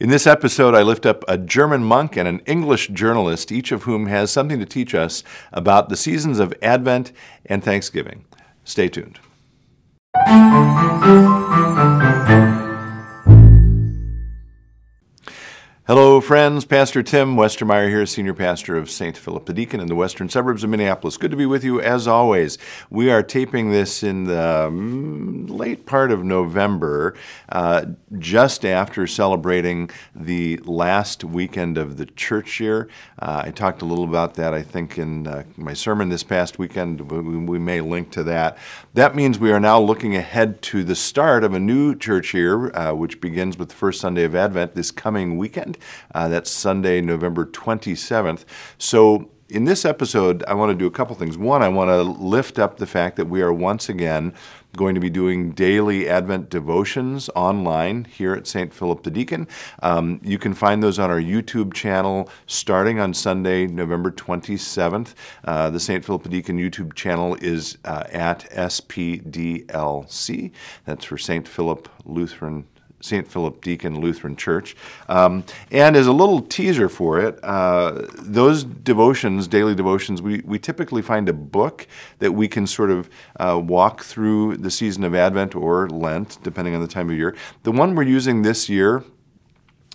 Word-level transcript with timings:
In 0.00 0.10
this 0.10 0.26
episode, 0.26 0.74
I 0.74 0.82
lift 0.82 1.06
up 1.06 1.24
a 1.28 1.38
German 1.38 1.84
monk 1.84 2.16
and 2.16 2.26
an 2.26 2.40
English 2.40 2.88
journalist, 2.88 3.52
each 3.52 3.70
of 3.70 3.84
whom 3.84 4.06
has 4.06 4.30
something 4.30 4.58
to 4.58 4.66
teach 4.66 4.94
us 4.94 5.22
about 5.52 5.88
the 5.88 5.96
seasons 5.96 6.40
of 6.40 6.52
Advent 6.60 7.12
and 7.46 7.62
Thanksgiving. 7.62 8.24
Stay 8.64 8.88
tuned. 8.88 9.20
Hello, 15.88 16.20
friends. 16.20 16.64
Pastor 16.64 17.02
Tim 17.02 17.34
Westermeyer 17.34 17.88
here, 17.88 18.06
Senior 18.06 18.34
Pastor 18.34 18.76
of 18.76 18.88
St. 18.88 19.18
Philip 19.18 19.46
the 19.46 19.52
Deacon 19.52 19.80
in 19.80 19.88
the 19.88 19.96
western 19.96 20.28
suburbs 20.28 20.62
of 20.62 20.70
Minneapolis. 20.70 21.16
Good 21.16 21.32
to 21.32 21.36
be 21.36 21.44
with 21.44 21.64
you 21.64 21.80
as 21.80 22.06
always. 22.06 22.56
We 22.88 23.10
are 23.10 23.20
taping 23.20 23.72
this 23.72 24.04
in 24.04 24.22
the 24.22 24.68
mm, 24.70 25.50
late 25.50 25.84
part 25.84 26.12
of 26.12 26.22
November, 26.22 27.16
uh, 27.48 27.86
just 28.20 28.64
after 28.64 29.08
celebrating 29.08 29.90
the 30.14 30.58
last 30.58 31.24
weekend 31.24 31.76
of 31.76 31.96
the 31.96 32.06
church 32.06 32.60
year. 32.60 32.88
Uh, 33.18 33.42
I 33.46 33.50
talked 33.50 33.82
a 33.82 33.84
little 33.84 34.04
about 34.04 34.34
that, 34.34 34.54
I 34.54 34.62
think, 34.62 34.98
in 34.98 35.26
uh, 35.26 35.42
my 35.56 35.72
sermon 35.72 36.10
this 36.10 36.22
past 36.22 36.60
weekend. 36.60 37.10
We, 37.10 37.58
may 37.58 37.80
link 37.80 38.12
to 38.12 38.22
that. 38.22 38.56
That 38.94 39.16
means 39.16 39.40
we 39.40 39.50
are 39.50 39.58
now 39.58 39.80
looking 39.80 40.14
ahead 40.14 40.62
to 40.62 40.84
the 40.84 40.94
start 40.94 41.42
of 41.42 41.54
a 41.54 41.60
new 41.60 41.96
church 41.96 42.34
year, 42.34 42.72
uh, 42.76 42.94
which 42.94 43.20
begins 43.20 43.58
with 43.58 43.70
the 43.70 43.74
first 43.74 44.00
Sunday 44.00 44.22
of 44.22 44.36
Advent 44.36 44.76
this 44.76 44.92
coming 44.92 45.36
weekend. 45.36 45.72
Uh, 46.14 46.28
that's 46.28 46.50
Sunday, 46.50 47.00
November 47.00 47.46
27th. 47.46 48.44
So 48.78 49.30
in 49.52 49.66
this 49.66 49.84
episode, 49.84 50.42
I 50.44 50.54
want 50.54 50.70
to 50.70 50.74
do 50.74 50.86
a 50.86 50.90
couple 50.90 51.14
things. 51.14 51.36
One, 51.36 51.62
I 51.62 51.68
want 51.68 51.90
to 51.90 52.02
lift 52.02 52.58
up 52.58 52.78
the 52.78 52.86
fact 52.86 53.16
that 53.16 53.26
we 53.26 53.42
are 53.42 53.52
once 53.52 53.90
again 53.90 54.32
going 54.78 54.94
to 54.94 55.00
be 55.00 55.10
doing 55.10 55.52
daily 55.52 56.08
Advent 56.08 56.48
devotions 56.48 57.28
online 57.36 58.06
here 58.06 58.32
at 58.32 58.46
St. 58.46 58.72
Philip 58.72 59.02
the 59.02 59.10
Deacon. 59.10 59.46
Um, 59.82 60.22
you 60.24 60.38
can 60.38 60.54
find 60.54 60.82
those 60.82 60.98
on 60.98 61.10
our 61.10 61.20
YouTube 61.20 61.74
channel 61.74 62.30
starting 62.46 62.98
on 62.98 63.12
Sunday, 63.12 63.66
November 63.66 64.10
27th. 64.10 65.12
Uh, 65.44 65.68
the 65.68 65.80
St. 65.80 66.02
Philip 66.02 66.22
the 66.22 66.30
Deacon 66.30 66.58
YouTube 66.58 66.94
channel 66.94 67.34
is 67.34 67.76
uh, 67.84 68.04
at 68.10 68.50
SPDLC. 68.50 70.50
That's 70.86 71.04
for 71.04 71.18
St. 71.18 71.46
Philip 71.46 71.90
Lutheran 72.06 72.64
St. 73.02 73.26
Philip 73.26 73.60
Deacon 73.60 74.00
Lutheran 74.00 74.36
Church. 74.36 74.74
Um, 75.08 75.44
and 75.70 75.96
as 75.96 76.06
a 76.06 76.12
little 76.12 76.40
teaser 76.40 76.88
for 76.88 77.20
it, 77.20 77.38
uh, 77.42 78.06
those 78.18 78.64
devotions, 78.64 79.46
daily 79.48 79.74
devotions, 79.74 80.22
we, 80.22 80.40
we 80.44 80.58
typically 80.58 81.02
find 81.02 81.28
a 81.28 81.32
book 81.32 81.86
that 82.20 82.32
we 82.32 82.48
can 82.48 82.66
sort 82.66 82.90
of 82.90 83.10
uh, 83.38 83.60
walk 83.62 84.02
through 84.02 84.56
the 84.56 84.70
season 84.70 85.04
of 85.04 85.14
Advent 85.14 85.54
or 85.54 85.88
Lent, 85.88 86.38
depending 86.42 86.74
on 86.74 86.80
the 86.80 86.88
time 86.88 87.10
of 87.10 87.16
year. 87.16 87.36
The 87.64 87.72
one 87.72 87.94
we're 87.94 88.04
using 88.04 88.42
this 88.42 88.68
year 88.68 89.04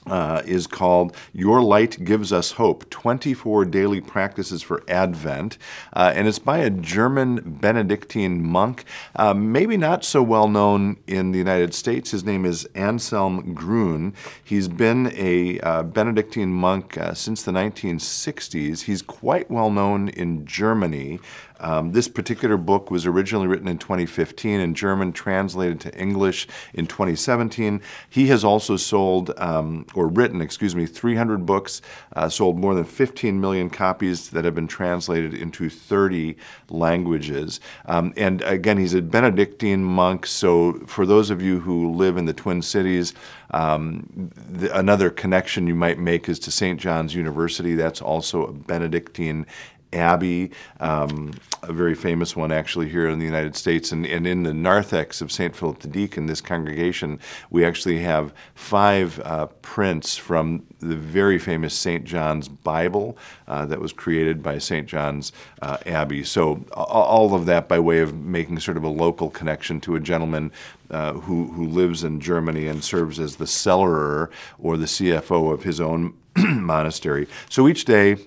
uh, 0.09 0.41
is 0.45 0.67
called 0.67 1.15
Your 1.33 1.61
Light 1.61 2.03
Gives 2.03 2.31
Us 2.33 2.51
Hope 2.51 2.89
24 2.89 3.65
Daily 3.65 4.01
Practices 4.01 4.61
for 4.61 4.83
Advent. 4.87 5.57
Uh, 5.93 6.11
and 6.15 6.27
it's 6.27 6.39
by 6.39 6.59
a 6.59 6.69
German 6.69 7.41
Benedictine 7.45 8.43
monk, 8.43 8.85
uh, 9.15 9.33
maybe 9.33 9.77
not 9.77 10.03
so 10.03 10.23
well 10.23 10.47
known 10.47 10.97
in 11.07 11.31
the 11.31 11.37
United 11.37 11.73
States. 11.73 12.11
His 12.11 12.23
name 12.23 12.45
is 12.45 12.65
Anselm 12.75 13.55
Grün. 13.55 14.13
He's 14.43 14.67
been 14.67 15.11
a 15.15 15.59
uh, 15.59 15.83
Benedictine 15.83 16.51
monk 16.51 16.97
uh, 16.97 17.13
since 17.13 17.43
the 17.43 17.51
1960s. 17.51 18.81
He's 18.81 19.01
quite 19.01 19.49
well 19.49 19.69
known 19.69 20.09
in 20.09 20.45
Germany. 20.45 21.19
Um, 21.59 21.91
this 21.91 22.07
particular 22.07 22.57
book 22.57 22.91
was 22.91 23.05
originally 23.05 23.47
written 23.47 23.67
in 23.67 23.77
2015 23.77 24.59
in 24.59 24.75
German, 24.75 25.11
translated 25.11 25.79
to 25.81 25.99
English 25.99 26.47
in 26.73 26.87
2017. 26.87 27.81
He 28.09 28.27
has 28.27 28.43
also 28.43 28.77
sold, 28.77 29.31
um, 29.37 29.85
or 29.97 30.07
written, 30.07 30.41
excuse 30.41 30.75
me, 30.75 30.85
300 30.85 31.45
books, 31.45 31.81
uh, 32.15 32.29
sold 32.29 32.57
more 32.57 32.75
than 32.75 32.83
15 32.83 33.39
million 33.41 33.69
copies 33.69 34.29
that 34.29 34.45
have 34.45 34.53
been 34.53 34.67
translated 34.67 35.33
into 35.33 35.69
30 35.69 36.37
languages. 36.69 37.59
Um, 37.85 38.13
and 38.15 38.41
again, 38.43 38.77
he's 38.77 38.93
a 38.93 39.01
Benedictine 39.01 39.83
monk, 39.83 40.25
so 40.25 40.73
for 40.85 41.05
those 41.05 41.29
of 41.29 41.41
you 41.41 41.59
who 41.59 41.91
live 41.93 42.17
in 42.17 42.25
the 42.25 42.33
Twin 42.33 42.61
Cities, 42.61 43.13
um, 43.51 44.31
the, 44.49 44.77
another 44.77 45.09
connection 45.09 45.67
you 45.67 45.75
might 45.75 45.99
make 45.99 46.29
is 46.29 46.37
to 46.39 46.51
St. 46.51 46.79
John's 46.79 47.15
University. 47.15 47.75
That's 47.75 48.01
also 48.01 48.47
a 48.47 48.53
Benedictine 48.53 49.45
Abbey, 49.93 50.51
um, 50.79 51.33
a 51.63 51.73
very 51.73 51.95
famous 51.95 52.35
one 52.35 52.51
actually 52.51 52.89
here 52.89 53.07
in 53.07 53.19
the 53.19 53.25
United 53.25 53.55
States. 53.55 53.91
And, 53.91 54.05
and 54.05 54.27
in 54.27 54.43
the 54.43 54.53
narthex 54.53 55.21
of 55.21 55.31
St. 55.31 55.55
Philip 55.55 55.79
the 55.79 55.87
Deacon, 55.87 56.25
this 56.25 56.41
congregation, 56.41 57.19
we 57.49 57.65
actually 57.65 57.99
have 57.99 58.33
five 58.55 59.19
uh, 59.23 59.47
prints 59.61 60.17
from 60.17 60.65
the 60.79 60.95
very 60.95 61.39
famous 61.39 61.73
St. 61.73 62.03
John's 62.03 62.47
Bible 62.47 63.17
uh, 63.47 63.65
that 63.65 63.79
was 63.79 63.93
created 63.93 64.43
by 64.43 64.57
St. 64.57 64.87
John's 64.87 65.31
uh, 65.61 65.77
Abbey. 65.85 66.23
So, 66.23 66.65
all 66.73 67.33
of 67.33 67.45
that 67.47 67.67
by 67.67 67.79
way 67.79 67.99
of 67.99 68.13
making 68.13 68.59
sort 68.59 68.77
of 68.77 68.83
a 68.83 68.89
local 68.89 69.29
connection 69.29 69.79
to 69.81 69.95
a 69.95 69.99
gentleman 69.99 70.51
uh, 70.91 71.13
who, 71.13 71.51
who 71.51 71.67
lives 71.67 72.03
in 72.03 72.19
Germany 72.19 72.67
and 72.67 72.83
serves 72.83 73.19
as 73.19 73.35
the 73.37 73.45
cellarer 73.45 74.29
or 74.59 74.77
the 74.77 74.85
CFO 74.85 75.51
of 75.51 75.63
his 75.63 75.81
own 75.81 76.13
monastery. 76.37 77.27
So, 77.49 77.67
each 77.67 77.85
day, 77.85 78.17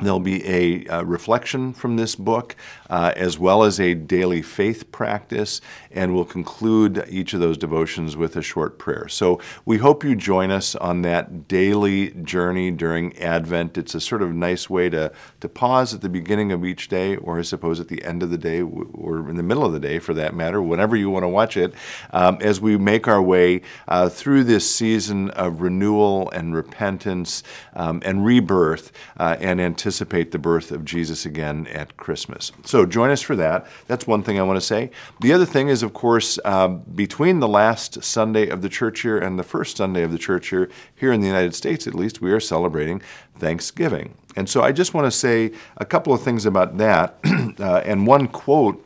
There'll 0.00 0.20
be 0.20 0.46
a 0.46 0.86
uh, 0.86 1.02
reflection 1.02 1.72
from 1.72 1.96
this 1.96 2.14
book, 2.14 2.54
uh, 2.88 3.12
as 3.16 3.36
well 3.36 3.64
as 3.64 3.80
a 3.80 3.94
daily 3.94 4.42
faith 4.42 4.92
practice, 4.92 5.60
and 5.90 6.14
we'll 6.14 6.24
conclude 6.24 7.04
each 7.08 7.34
of 7.34 7.40
those 7.40 7.58
devotions 7.58 8.16
with 8.16 8.36
a 8.36 8.42
short 8.42 8.78
prayer. 8.78 9.08
So 9.08 9.40
we 9.64 9.78
hope 9.78 10.04
you 10.04 10.14
join 10.14 10.52
us 10.52 10.76
on 10.76 11.02
that 11.02 11.48
daily 11.48 12.10
journey 12.10 12.70
during 12.70 13.18
Advent. 13.18 13.76
It's 13.76 13.96
a 13.96 14.00
sort 14.00 14.22
of 14.22 14.32
nice 14.32 14.70
way 14.70 14.88
to, 14.88 15.10
to 15.40 15.48
pause 15.48 15.92
at 15.92 16.00
the 16.00 16.08
beginning 16.08 16.52
of 16.52 16.64
each 16.64 16.86
day, 16.86 17.16
or 17.16 17.40
I 17.40 17.42
suppose 17.42 17.80
at 17.80 17.88
the 17.88 18.04
end 18.04 18.22
of 18.22 18.30
the 18.30 18.38
day, 18.38 18.62
or 18.62 19.28
in 19.28 19.34
the 19.34 19.42
middle 19.42 19.64
of 19.64 19.72
the 19.72 19.80
day 19.80 19.98
for 19.98 20.14
that 20.14 20.32
matter, 20.32 20.62
whenever 20.62 20.94
you 20.94 21.10
want 21.10 21.24
to 21.24 21.28
watch 21.28 21.56
it, 21.56 21.74
um, 22.12 22.38
as 22.40 22.60
we 22.60 22.76
make 22.76 23.08
our 23.08 23.20
way 23.20 23.62
uh, 23.88 24.08
through 24.08 24.44
this 24.44 24.72
season 24.72 25.30
of 25.30 25.60
renewal 25.60 26.30
and 26.30 26.54
repentance 26.54 27.42
um, 27.74 28.00
and 28.04 28.24
rebirth 28.24 28.92
uh, 29.16 29.34
and 29.40 29.60
anticipation 29.60 29.87
anticipate 29.88 30.32
the 30.32 30.38
birth 30.38 30.70
of 30.70 30.84
Jesus 30.84 31.24
again 31.24 31.66
at 31.68 31.96
Christmas. 31.96 32.52
So 32.66 32.84
join 32.84 33.08
us 33.08 33.22
for 33.22 33.34
that. 33.36 33.66
That's 33.86 34.06
one 34.06 34.22
thing 34.22 34.38
I 34.38 34.42
want 34.42 34.58
to 34.58 34.66
say. 34.66 34.90
The 35.22 35.32
other 35.32 35.46
thing 35.46 35.68
is, 35.68 35.82
of 35.82 35.94
course, 35.94 36.38
uh, 36.44 36.68
between 36.68 37.40
the 37.40 37.48
last 37.48 38.04
Sunday 38.04 38.50
of 38.50 38.60
the 38.60 38.68
church 38.68 39.02
year 39.02 39.18
and 39.18 39.38
the 39.38 39.42
first 39.42 39.78
Sunday 39.78 40.02
of 40.02 40.12
the 40.12 40.18
church 40.18 40.52
year, 40.52 40.68
here 40.94 41.10
in 41.10 41.22
the 41.22 41.26
United 41.26 41.54
States 41.54 41.86
at 41.86 41.94
least, 41.94 42.20
we 42.20 42.30
are 42.32 42.38
celebrating 42.38 43.00
Thanksgiving. 43.38 44.12
And 44.36 44.46
so 44.46 44.60
I 44.60 44.72
just 44.72 44.92
want 44.92 45.06
to 45.06 45.10
say 45.10 45.52
a 45.78 45.86
couple 45.86 46.12
of 46.12 46.20
things 46.20 46.44
about 46.44 46.76
that. 46.76 47.16
uh, 47.58 47.78
and 47.86 48.06
one 48.06 48.28
quote 48.28 48.84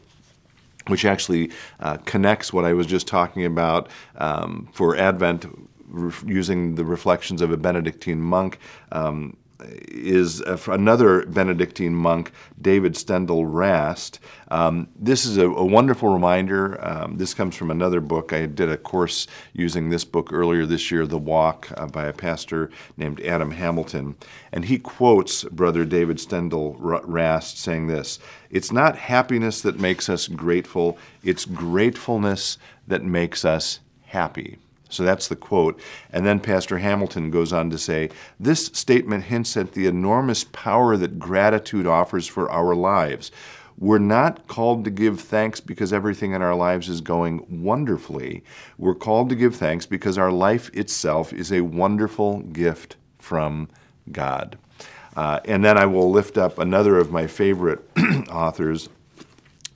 which 0.87 1.05
actually 1.05 1.51
uh, 1.81 1.97
connects 2.05 2.53
what 2.53 2.65
I 2.65 2.75
was 2.75 2.87
just 2.87 3.09
talking 3.09 3.45
about 3.45 3.89
um, 4.19 4.69
for 4.73 4.97
Advent, 4.97 5.47
using 6.27 6.75
the 6.75 6.85
reflections 6.85 7.41
of 7.41 7.53
a 7.53 7.57
Benedictine 7.57 8.21
monk. 8.21 8.59
Um, 8.91 9.37
is 9.89 10.41
another 10.41 11.27
Benedictine 11.27 11.95
monk, 11.95 12.33
David 12.61 12.95
Steindl 12.95 13.45
Rast. 13.47 14.21
Um, 14.49 14.89
this 14.97 15.25
is 15.25 15.37
a, 15.37 15.49
a 15.49 15.65
wonderful 15.65 16.09
reminder. 16.09 16.79
Um, 16.85 17.17
this 17.17 17.35
comes 17.35 17.57
from 17.57 17.71
another 17.71 18.01
book. 18.01 18.33
I 18.33 18.47
did 18.47 18.71
a 18.71 18.77
course 18.77 19.27
using 19.53 19.91
this 19.91 20.05
book 20.05 20.33
earlier 20.33 20.67
this 20.67 20.91
year, 20.91 21.07
The 21.07 21.19
Walk, 21.19 21.69
uh, 21.77 21.87
by 21.87 22.07
a 22.07 22.13
pastor 22.13 22.71
named 22.97 23.21
Adam 23.21 23.53
Hamilton. 23.53 24.17
And 24.53 24.65
he 24.67 24.79
quotes 24.79 25.45
Brother 25.45 25.85
David 25.85 26.19
Steindl 26.19 26.77
Rast 26.79 27.59
saying 27.59 27.87
this 27.87 28.19
It's 28.51 28.73
not 28.73 28.97
happiness 28.97 29.63
that 29.63 29.81
makes 29.81 30.09
us 30.09 30.29
grateful, 30.29 30.99
it's 31.23 31.45
gratefulness 31.45 32.59
that 32.87 33.03
makes 33.03 33.45
us 33.45 33.81
happy. 34.07 34.59
So 34.93 35.03
that's 35.05 35.29
the 35.29 35.37
quote. 35.37 35.81
And 36.13 36.27
then 36.27 36.41
Pastor 36.41 36.79
Hamilton 36.79 37.31
goes 37.31 37.53
on 37.53 37.71
to 37.71 37.79
say 37.79 38.11
this 38.39 38.67
statement 38.67 39.25
hints 39.25 39.57
at 39.57 39.73
the 39.73 39.87
enormous 39.87 40.45
power 40.45 40.97
that 40.97 41.19
gratitude 41.19 41.87
offers 41.87 42.27
for 42.27 42.51
our 42.51 42.75
lives. 42.75 43.31
We're 43.79 43.99
not 43.99 44.47
called 44.47 44.85
to 44.85 44.91
give 44.91 45.21
thanks 45.21 45.59
because 45.59 45.93
everything 45.93 46.33
in 46.33 46.43
our 46.43 46.55
lives 46.55 46.89
is 46.89 47.01
going 47.01 47.65
wonderfully. 47.65 48.45
We're 48.79 48.95
called 48.95 49.29
to 49.31 49.35
give 49.35 49.57
thanks 49.57 49.87
because 49.87 50.19
our 50.19 50.31
life 50.31 50.71
itself 50.75 51.33
is 51.33 51.51
a 51.53 51.63
wonderful 51.63 52.41
gift 52.41 52.97
from 53.19 53.69
God. 54.11 54.59
Uh, 55.17 55.41
and 55.47 55.65
then 55.65 55.77
I 55.77 55.87
will 55.87 56.11
lift 56.11 56.39
up 56.39 56.59
another 56.59 56.99
of 56.99 57.11
my 57.11 57.27
favorite 57.27 57.81
authors, 58.31 58.89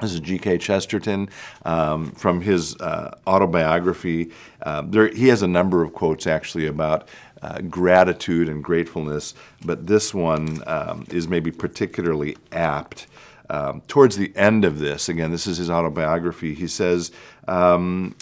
this 0.00 0.12
is 0.12 0.20
G.K. 0.20 0.58
Chesterton 0.58 1.28
um, 1.64 2.10
from 2.12 2.40
his 2.40 2.76
uh, 2.76 3.16
autobiography. 3.26 4.30
Uh, 4.62 4.82
there, 4.82 5.08
he 5.08 5.28
has 5.28 5.42
a 5.42 5.48
number 5.48 5.82
of 5.82 5.94
quotes 5.94 6.26
actually 6.26 6.66
about 6.66 7.08
uh, 7.42 7.60
gratitude 7.62 8.48
and 8.48 8.62
gratefulness, 8.62 9.34
but 9.64 9.86
this 9.86 10.12
one 10.12 10.62
um, 10.66 11.06
is 11.10 11.28
maybe 11.28 11.50
particularly 11.50 12.36
apt. 12.52 13.06
Um, 13.48 13.80
towards 13.86 14.16
the 14.16 14.32
end 14.36 14.64
of 14.64 14.80
this, 14.80 15.08
again, 15.08 15.30
this 15.30 15.46
is 15.46 15.56
his 15.58 15.70
autobiography, 15.70 16.54
he 16.54 16.66
says, 16.66 17.12
um, 17.46 18.16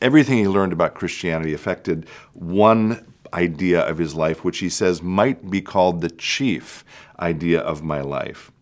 Everything 0.00 0.38
he 0.38 0.46
learned 0.46 0.72
about 0.72 0.94
Christianity 0.94 1.54
affected 1.54 2.06
one 2.34 3.04
idea 3.32 3.80
of 3.80 3.98
his 3.98 4.14
life, 4.14 4.44
which 4.44 4.58
he 4.58 4.68
says 4.68 5.02
might 5.02 5.50
be 5.50 5.60
called 5.60 6.00
the 6.00 6.10
chief 6.10 6.84
idea 7.18 7.60
of 7.60 7.82
my 7.82 8.00
life. 8.00 8.52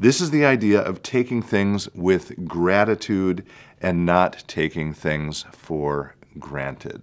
This 0.00 0.22
is 0.22 0.30
the 0.30 0.46
idea 0.46 0.80
of 0.80 1.02
taking 1.02 1.42
things 1.42 1.86
with 1.94 2.48
gratitude 2.48 3.44
and 3.82 4.06
not 4.06 4.42
taking 4.46 4.94
things 4.94 5.44
for 5.52 6.14
granted. 6.38 7.02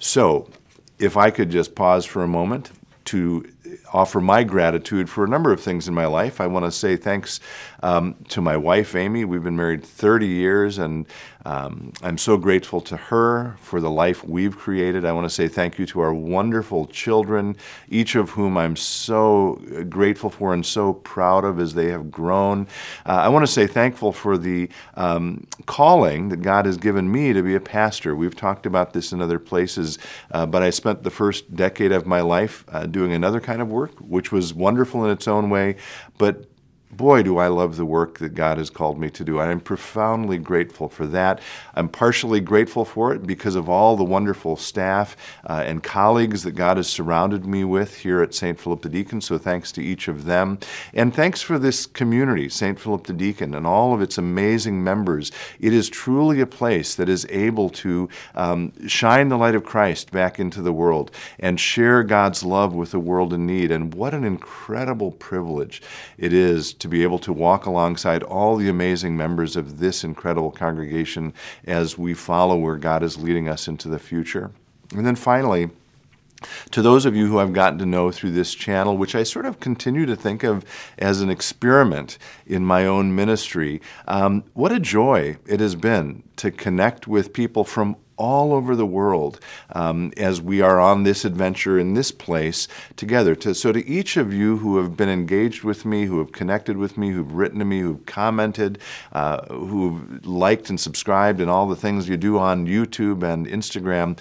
So, 0.00 0.50
if 0.98 1.16
I 1.16 1.30
could 1.30 1.50
just 1.50 1.76
pause 1.76 2.04
for 2.04 2.24
a 2.24 2.26
moment 2.26 2.72
to 3.04 3.48
offer 3.94 4.20
my 4.20 4.42
gratitude 4.42 5.08
for 5.08 5.24
a 5.24 5.28
number 5.28 5.52
of 5.52 5.60
things 5.60 5.86
in 5.86 5.94
my 5.94 6.06
life. 6.06 6.40
I 6.40 6.48
want 6.48 6.64
to 6.64 6.72
say 6.72 6.96
thanks 6.96 7.38
um, 7.82 8.16
to 8.28 8.40
my 8.40 8.56
wife, 8.56 8.96
Amy. 8.96 9.24
We've 9.24 9.42
been 9.42 9.56
married 9.56 9.84
30 9.84 10.26
years, 10.26 10.78
and 10.78 11.06
um, 11.46 11.92
I'm 12.02 12.18
so 12.18 12.36
grateful 12.36 12.80
to 12.82 12.96
her 12.96 13.56
for 13.60 13.80
the 13.80 13.90
life 13.90 14.24
we've 14.24 14.56
created. 14.56 15.04
I 15.04 15.12
want 15.12 15.26
to 15.26 15.30
say 15.30 15.46
thank 15.46 15.78
you 15.78 15.84
to 15.86 16.00
our 16.00 16.12
wonderful 16.12 16.86
children, 16.86 17.56
each 17.88 18.14
of 18.14 18.30
whom 18.30 18.56
I'm 18.56 18.76
so 18.76 19.60
grateful 19.88 20.30
for 20.30 20.54
and 20.54 20.64
so 20.64 20.94
proud 20.94 21.44
of 21.44 21.60
as 21.60 21.74
they 21.74 21.90
have 21.90 22.10
grown. 22.10 22.66
Uh, 23.06 23.12
I 23.12 23.28
want 23.28 23.46
to 23.46 23.52
say 23.52 23.66
thankful 23.66 24.10
for 24.10 24.38
the 24.38 24.70
um, 24.94 25.46
calling 25.66 26.30
that 26.30 26.40
God 26.40 26.64
has 26.64 26.78
given 26.78 27.12
me 27.12 27.34
to 27.34 27.42
be 27.42 27.54
a 27.54 27.60
pastor. 27.60 28.16
We've 28.16 28.34
talked 28.34 28.64
about 28.64 28.94
this 28.94 29.12
in 29.12 29.20
other 29.20 29.38
places, 29.38 29.98
uh, 30.30 30.46
but 30.46 30.62
I 30.62 30.70
spent 30.70 31.02
the 31.02 31.10
first 31.10 31.54
decade 31.54 31.92
of 31.92 32.06
my 32.06 32.22
life 32.22 32.64
uh, 32.68 32.86
doing 32.86 33.12
another 33.12 33.40
kind 33.40 33.60
of 33.60 33.68
work, 33.68 33.83
which 34.00 34.32
was 34.32 34.54
wonderful 34.54 35.04
in 35.04 35.10
its 35.10 35.28
own 35.28 35.50
way, 35.50 35.76
but 36.18 36.50
boy, 36.96 37.22
do 37.22 37.38
I 37.38 37.48
love 37.48 37.76
the 37.76 37.84
work 37.84 38.18
that 38.18 38.34
God 38.34 38.58
has 38.58 38.70
called 38.70 38.98
me 38.98 39.10
to 39.10 39.24
do. 39.24 39.40
I'm 39.40 39.60
profoundly 39.60 40.38
grateful 40.38 40.88
for 40.88 41.06
that. 41.08 41.40
I'm 41.74 41.88
partially 41.88 42.40
grateful 42.40 42.84
for 42.84 43.12
it 43.14 43.26
because 43.26 43.54
of 43.54 43.68
all 43.68 43.96
the 43.96 44.04
wonderful 44.04 44.56
staff 44.56 45.16
uh, 45.48 45.62
and 45.66 45.82
colleagues 45.82 46.42
that 46.44 46.52
God 46.52 46.76
has 46.76 46.88
surrounded 46.88 47.44
me 47.44 47.64
with 47.64 47.98
here 47.98 48.22
at 48.22 48.34
St. 48.34 48.58
Philip 48.58 48.82
the 48.82 48.88
Deacon. 48.88 49.20
So 49.20 49.38
thanks 49.38 49.72
to 49.72 49.82
each 49.82 50.08
of 50.08 50.24
them. 50.24 50.58
And 50.92 51.14
thanks 51.14 51.42
for 51.42 51.58
this 51.58 51.86
community, 51.86 52.48
St. 52.48 52.78
Philip 52.78 53.06
the 53.06 53.12
Deacon, 53.12 53.54
and 53.54 53.66
all 53.66 53.92
of 53.94 54.00
its 54.00 54.18
amazing 54.18 54.82
members. 54.82 55.32
It 55.60 55.72
is 55.72 55.88
truly 55.88 56.40
a 56.40 56.46
place 56.46 56.94
that 56.94 57.08
is 57.08 57.26
able 57.30 57.70
to 57.70 58.08
um, 58.34 58.72
shine 58.86 59.28
the 59.28 59.38
light 59.38 59.54
of 59.54 59.64
Christ 59.64 60.10
back 60.10 60.38
into 60.38 60.62
the 60.62 60.72
world 60.72 61.10
and 61.38 61.58
share 61.58 62.02
God's 62.02 62.44
love 62.44 62.74
with 62.74 62.90
the 62.92 63.00
world 63.00 63.32
in 63.32 63.46
need. 63.46 63.70
And 63.70 63.94
what 63.94 64.14
an 64.14 64.24
incredible 64.24 65.10
privilege 65.12 65.82
it 66.18 66.32
is 66.32 66.74
to 66.84 66.88
be 66.88 67.02
able 67.02 67.18
to 67.18 67.32
walk 67.32 67.64
alongside 67.64 68.22
all 68.22 68.56
the 68.56 68.68
amazing 68.68 69.16
members 69.16 69.56
of 69.56 69.78
this 69.78 70.04
incredible 70.04 70.50
congregation 70.50 71.32
as 71.66 71.96
we 71.96 72.12
follow 72.12 72.58
where 72.58 72.76
God 72.76 73.02
is 73.02 73.16
leading 73.16 73.48
us 73.48 73.66
into 73.66 73.88
the 73.88 73.98
future. 73.98 74.50
And 74.94 75.06
then 75.06 75.16
finally, 75.16 75.70
to 76.72 76.82
those 76.82 77.06
of 77.06 77.16
you 77.16 77.26
who 77.26 77.38
I've 77.38 77.54
gotten 77.54 77.78
to 77.78 77.86
know 77.86 78.10
through 78.10 78.32
this 78.32 78.54
channel, 78.54 78.98
which 78.98 79.14
I 79.14 79.22
sort 79.22 79.46
of 79.46 79.60
continue 79.60 80.04
to 80.04 80.14
think 80.14 80.42
of 80.42 80.62
as 80.98 81.22
an 81.22 81.30
experiment 81.30 82.18
in 82.44 82.66
my 82.66 82.84
own 82.84 83.14
ministry, 83.14 83.80
um, 84.06 84.44
what 84.52 84.70
a 84.70 84.78
joy 84.78 85.38
it 85.46 85.60
has 85.60 85.74
been 85.74 86.22
to 86.36 86.50
connect 86.50 87.08
with 87.08 87.32
people 87.32 87.64
from 87.64 87.96
all 88.16 88.52
over 88.52 88.76
the 88.76 88.86
world 88.86 89.40
um, 89.72 90.12
as 90.16 90.40
we 90.40 90.60
are 90.60 90.80
on 90.80 91.02
this 91.02 91.24
adventure 91.24 91.78
in 91.78 91.94
this 91.94 92.10
place 92.10 92.68
together. 92.96 93.34
To, 93.36 93.54
so, 93.54 93.72
to 93.72 93.86
each 93.86 94.16
of 94.16 94.32
you 94.32 94.58
who 94.58 94.78
have 94.78 94.96
been 94.96 95.08
engaged 95.08 95.64
with 95.64 95.84
me, 95.84 96.06
who 96.06 96.18
have 96.18 96.32
connected 96.32 96.76
with 96.76 96.96
me, 96.96 97.10
who've 97.10 97.32
written 97.32 97.58
to 97.58 97.64
me, 97.64 97.80
who've 97.80 98.04
commented, 98.06 98.78
uh, 99.12 99.44
who've 99.46 100.24
liked 100.26 100.70
and 100.70 100.80
subscribed, 100.80 101.40
and 101.40 101.50
all 101.50 101.68
the 101.68 101.76
things 101.76 102.08
you 102.08 102.16
do 102.16 102.38
on 102.38 102.66
YouTube 102.66 103.22
and 103.22 103.46
Instagram, 103.46 104.18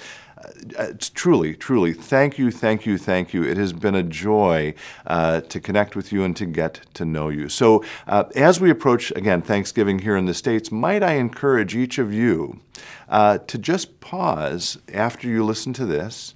uh, 0.78 0.94
truly, 1.13 1.56
truly, 1.56 1.94
thank 1.94 2.38
you, 2.38 2.51
thank 2.51 2.86
you, 2.86 2.98
thank 2.98 3.34
you. 3.34 3.44
It 3.44 3.57
has 3.57 3.74
been 3.74 3.95
a 3.95 4.04
joy 4.04 4.74
uh, 5.07 5.42
to 5.42 5.60
connect 5.60 5.95
with 5.95 6.12
you 6.12 6.24
and 6.24 6.36
to 6.38 6.45
get 6.45 6.81
to 6.95 7.06
know 7.06 7.30
you. 7.30 7.50
So, 7.50 7.84
uh, 8.07 8.25
as 8.36 8.60
we 8.60 8.69
approach 8.69 9.12
again 9.12 9.42
Thanksgiving 9.42 10.00
here 10.00 10.16
in 10.16 10.25
the 10.25 10.34
States, 10.34 10.72
might 10.72 11.04
I 11.04 11.13
encourage 11.13 11.75
each 11.75 11.98
of 11.98 12.13
you 12.13 12.60
uh, 13.10 13.40
to 13.40 13.57
just 13.57 14.00
pause 14.00 14.78
after 14.94 15.28
you 15.28 15.45
listen 15.45 15.74
to 15.74 15.86
this? 15.86 16.36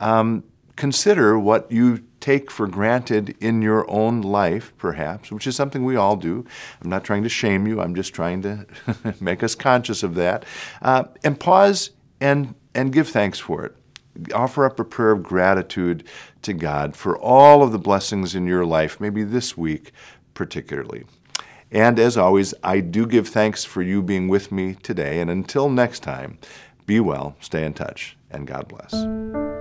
Um, 0.00 0.44
consider 0.76 1.38
what 1.38 1.70
you 1.70 2.04
take 2.20 2.50
for 2.50 2.66
granted 2.66 3.36
in 3.40 3.60
your 3.60 3.88
own 3.90 4.22
life, 4.22 4.72
perhaps, 4.78 5.30
which 5.30 5.46
is 5.46 5.54
something 5.54 5.84
we 5.84 5.94
all 5.94 6.16
do. 6.16 6.44
I'm 6.82 6.88
not 6.88 7.04
trying 7.04 7.22
to 7.22 7.28
shame 7.28 7.66
you, 7.66 7.80
I'm 7.80 7.94
just 7.94 8.14
trying 8.14 8.42
to 8.42 8.66
make 9.20 9.42
us 9.42 9.54
conscious 9.54 10.02
of 10.02 10.14
that. 10.14 10.44
Uh, 10.80 11.04
and 11.22 11.38
pause 11.38 11.90
and 12.20 12.54
and 12.74 12.92
give 12.92 13.08
thanks 13.08 13.38
for 13.38 13.64
it. 13.64 13.74
Offer 14.32 14.66
up 14.66 14.78
a 14.78 14.84
prayer 14.84 15.10
of 15.10 15.22
gratitude 15.22 16.04
to 16.42 16.52
God 16.52 16.94
for 16.94 17.18
all 17.18 17.62
of 17.62 17.72
the 17.72 17.78
blessings 17.78 18.34
in 18.34 18.46
your 18.46 18.64
life, 18.64 19.00
maybe 19.00 19.24
this 19.24 19.56
week 19.56 19.92
particularly. 20.34 21.04
And 21.70 21.98
as 21.98 22.16
always, 22.16 22.54
I 22.62 22.80
do 22.80 23.06
give 23.06 23.28
thanks 23.28 23.64
for 23.64 23.82
you 23.82 24.02
being 24.02 24.28
with 24.28 24.52
me 24.52 24.74
today. 24.74 25.20
And 25.20 25.30
until 25.30 25.68
next 25.68 26.00
time, 26.00 26.38
be 26.86 27.00
well, 27.00 27.36
stay 27.40 27.64
in 27.64 27.74
touch, 27.74 28.16
and 28.30 28.46
God 28.46 28.68
bless. 28.68 29.53